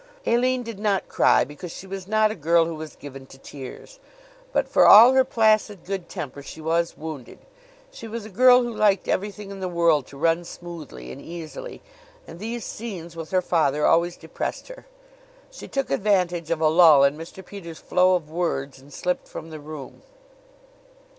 [0.25, 3.99] Aline did not cry, because she was not a girl who was given to tears;
[4.51, 7.37] but, for all her placid good temper, she was wounded.
[7.91, 11.83] She was a girl who liked everything in the world to run smoothly and easily,
[12.25, 14.87] and these scenes with her father always depressed her.
[15.51, 17.45] She took advantage of a lull in Mr.
[17.45, 20.01] Peters' flow of words and slipped from the room.